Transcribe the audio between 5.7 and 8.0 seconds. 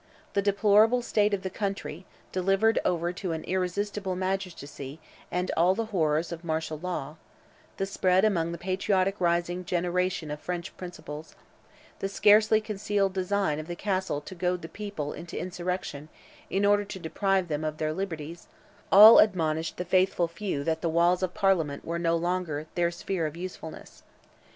the horrors of martial law; the